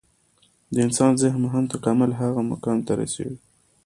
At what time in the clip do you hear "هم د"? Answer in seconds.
1.53-1.69